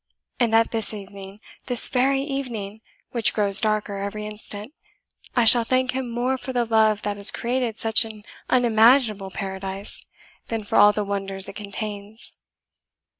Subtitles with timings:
[0.39, 4.73] and that this evening this very evening, which grows darker every instant,
[5.35, 10.03] I shall thank him more for the love that has created such an unimaginable paradise,
[10.47, 12.35] than for all the wonders it contains."